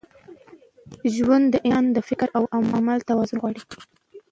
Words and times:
ژوند 1.15 1.45
د 1.53 1.55
انسان 1.67 1.85
د 1.95 1.97
فکر 2.09 2.27
او 2.37 2.43
عمل 2.77 2.99
توازن 3.09 3.37
غواړي. 3.41 3.61